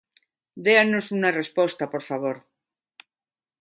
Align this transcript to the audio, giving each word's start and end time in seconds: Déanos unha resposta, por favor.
Déanos 0.65 1.05
unha 1.15 1.35
resposta, 1.39 1.83
por 1.93 2.03
favor. 2.09 2.37